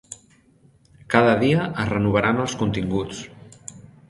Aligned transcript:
Cada 1.15 1.35
dia 1.43 1.67
es 1.83 1.91
renovaran 1.93 2.43
els 2.47 2.57
continguts. 2.63 3.23